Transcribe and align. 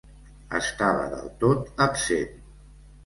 Estava 0.59 1.05
del 1.13 1.29
tot 1.45 1.85
absent. 1.89 2.37